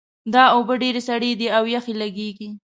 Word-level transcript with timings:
دا 0.33 0.43
اوبه 0.55 0.73
ډېرې 0.81 1.01
سړې 1.09 1.31
دي 1.39 1.47
او 1.57 1.63
یخې 1.75 1.93
لګیږي 2.01 2.49